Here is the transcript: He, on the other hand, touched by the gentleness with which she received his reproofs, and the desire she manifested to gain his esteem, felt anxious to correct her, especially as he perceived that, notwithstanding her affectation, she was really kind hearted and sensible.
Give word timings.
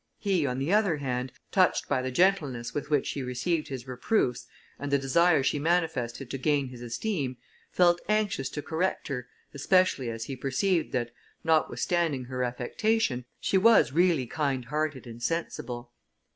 He, 0.17 0.47
on 0.47 0.57
the 0.57 0.73
other 0.73 0.97
hand, 0.97 1.31
touched 1.51 1.87
by 1.87 2.01
the 2.01 2.09
gentleness 2.09 2.73
with 2.73 2.89
which 2.89 3.05
she 3.05 3.21
received 3.21 3.67
his 3.67 3.87
reproofs, 3.87 4.47
and 4.79 4.89
the 4.89 4.97
desire 4.97 5.43
she 5.43 5.59
manifested 5.59 6.27
to 6.31 6.39
gain 6.39 6.69
his 6.69 6.81
esteem, 6.81 7.37
felt 7.69 8.01
anxious 8.09 8.49
to 8.49 8.63
correct 8.63 9.09
her, 9.09 9.27
especially 9.53 10.09
as 10.09 10.23
he 10.25 10.35
perceived 10.35 10.91
that, 10.93 11.11
notwithstanding 11.43 12.23
her 12.25 12.43
affectation, 12.43 13.25
she 13.39 13.59
was 13.59 13.91
really 13.91 14.25
kind 14.25 14.65
hearted 14.65 15.05
and 15.05 15.21
sensible. 15.21 15.91